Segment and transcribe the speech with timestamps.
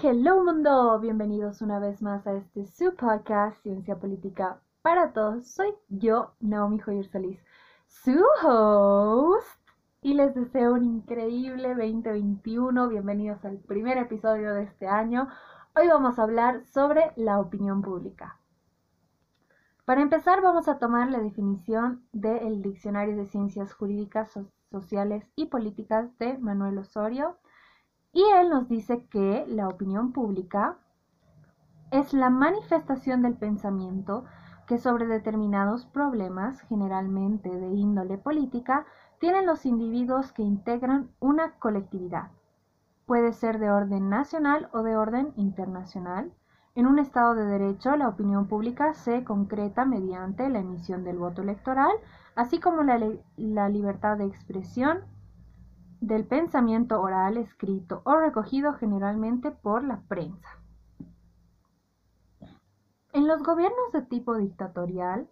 [0.00, 5.48] hello mundo, bienvenidos una vez más a este su podcast Ciencia Política para Todos.
[5.48, 7.40] Soy yo, Naomi Joyer Solís,
[7.88, 9.58] su host,
[10.00, 12.88] y les deseo un increíble 2021.
[12.88, 15.28] Bienvenidos al primer episodio de este año.
[15.74, 18.38] Hoy vamos a hablar sobre la opinión pública.
[19.84, 24.38] Para empezar vamos a tomar la definición del Diccionario de Ciencias Jurídicas,
[24.70, 27.36] Sociales y Políticas de Manuel Osorio
[28.12, 30.78] y él nos dice que la opinión pública
[31.90, 34.24] es la manifestación del pensamiento
[34.66, 38.86] que sobre determinados problemas, generalmente de índole política,
[39.18, 42.30] tienen los individuos que integran una colectividad.
[43.06, 46.30] Puede ser de orden nacional o de orden internacional.
[46.74, 51.40] En un Estado de Derecho, la opinión pública se concreta mediante la emisión del voto
[51.40, 51.92] electoral,
[52.36, 53.00] así como la,
[53.36, 55.00] la libertad de expresión
[56.00, 60.48] del pensamiento oral, escrito o recogido generalmente por la prensa.
[63.12, 65.28] En los gobiernos de tipo dictatorial,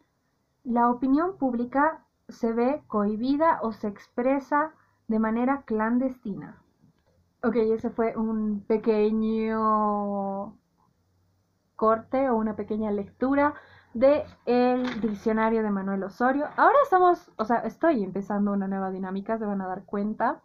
[0.65, 4.73] la opinión pública se ve cohibida o se expresa
[5.09, 6.61] de manera clandestina.
[7.43, 10.57] Ok, ese fue un pequeño
[11.77, 13.55] corte o una pequeña lectura
[13.95, 16.47] de el diccionario de Manuel Osorio.
[16.57, 20.43] Ahora estamos, o sea, estoy empezando una nueva dinámica, se van a dar cuenta.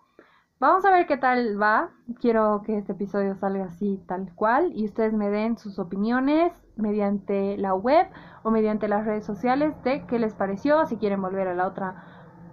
[0.62, 1.90] Vamos a ver qué tal va.
[2.20, 7.58] Quiero que este episodio salga así tal cual y ustedes me den sus opiniones mediante
[7.58, 8.06] la web
[8.44, 11.96] o mediante las redes sociales de qué les pareció, si quieren volver a la otra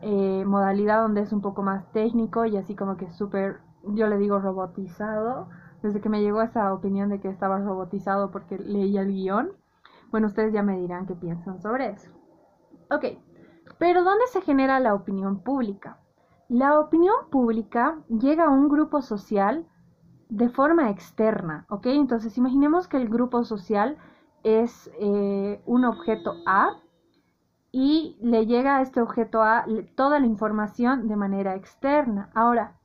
[0.01, 4.17] eh, modalidad donde es un poco más técnico y así como que súper, yo le
[4.17, 5.51] digo robotizado,
[5.83, 9.53] desde que me llegó esa opinión de que estaba robotizado porque leía el guion.
[10.11, 12.11] Bueno, ustedes ya me dirán qué piensan sobre eso.
[12.91, 13.05] Ok,
[13.79, 15.99] pero ¿dónde se genera la opinión pública?
[16.49, 19.67] La opinión pública llega a un grupo social
[20.31, 21.87] de forma externa, ¿ok?
[21.87, 23.99] Entonces imaginemos que el grupo social
[24.45, 26.71] es eh, un objeto A
[27.71, 32.31] y le llega a este objeto A toda la información de manera externa.
[32.35, 32.79] Ahora,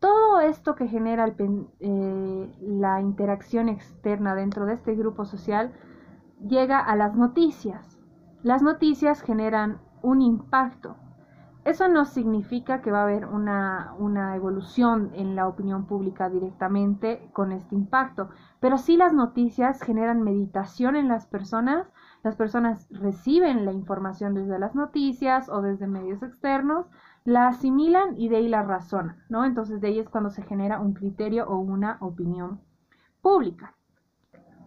[0.00, 5.72] todo esto que genera eh, la interacción externa dentro de este grupo social
[6.44, 8.00] llega a las noticias.
[8.42, 10.96] Las noticias generan un impacto.
[11.64, 13.94] Eso no significa que va a haber una,
[14.34, 20.96] evolución en la opinión pública directamente con este impacto, pero sí las noticias generan meditación
[20.96, 21.86] en las personas,
[22.24, 26.86] las personas reciben la información desde las noticias o desde medios externos,
[27.24, 29.44] la asimilan y de ahí la razonan, ¿no?
[29.44, 32.60] Entonces de ahí es cuando se genera un criterio o una opinión
[33.20, 33.76] pública.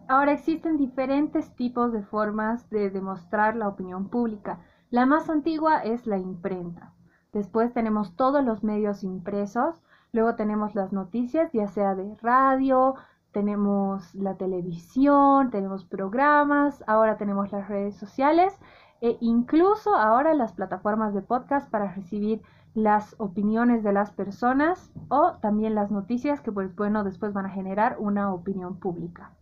[0.08, 4.60] Ahora existen diferentes tipos de formas de demostrar la opinión pública.
[4.90, 6.92] La más antigua es la imprenta.
[7.32, 9.74] Después tenemos todos los medios impresos.
[10.12, 12.94] Luego tenemos las noticias, ya sea de radio,
[13.32, 18.56] tenemos la televisión, tenemos programas, ahora tenemos las redes sociales
[19.00, 22.40] e incluso ahora las plataformas de podcast para recibir
[22.74, 27.50] las opiniones de las personas o también las noticias que pues bueno después van a
[27.50, 29.32] generar una opinión pública.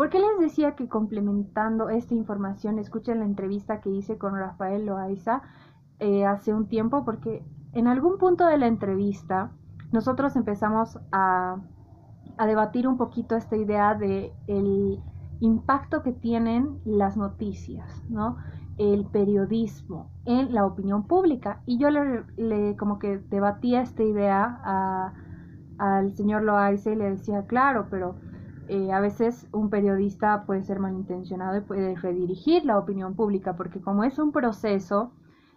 [0.00, 4.86] ¿Por qué les decía que complementando esta información escuchen la entrevista que hice con Rafael
[4.86, 5.42] Loaiza
[5.98, 7.04] eh, hace un tiempo?
[7.04, 7.44] Porque
[7.74, 9.52] en algún punto de la entrevista
[9.92, 11.58] nosotros empezamos a,
[12.46, 15.02] debatir un poquito esta idea de el
[15.40, 18.38] impacto que tienen las noticias, ¿no?
[18.78, 21.60] el periodismo en la opinión pública.
[21.66, 25.12] Y yo le, le como que debatía esta idea
[25.76, 28.14] al señor Loaiza y le decía, claro, pero
[28.70, 33.80] eh, a veces un periodista puede ser malintencionado y puede redirigir la opinión pública, porque
[33.80, 35.12] como es un proceso,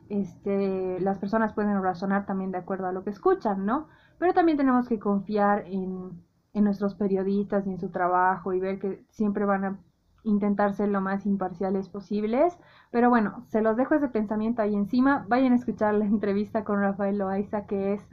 [0.10, 3.88] este, las personas pueden razonar también de acuerdo a lo que escuchan, ¿no?
[4.18, 6.24] Pero también tenemos que confiar en,
[6.54, 9.80] en nuestros periodistas y en su trabajo y ver que siempre van a
[10.24, 12.58] intentar ser lo más imparciales posibles.
[12.92, 15.26] Pero bueno, se los dejo ese pensamiento ahí encima.
[15.28, 18.10] Vayan a escuchar la entrevista con Rafael Loaiza, que es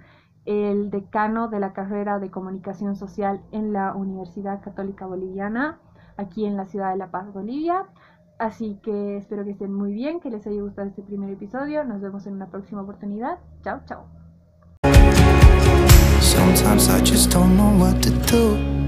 [0.46, 5.78] el decano de la carrera de comunicación social en la Universidad Católica Boliviana,
[6.16, 7.86] aquí en la ciudad de La Paz, Bolivia.
[8.38, 11.84] Así que espero que estén muy bien, que les haya gustado este primer episodio.
[11.84, 13.38] Nos vemos en una próxima oportunidad.
[13.62, 14.06] Chao, chao.
[16.20, 18.80] Sometimes I just don't know what to do.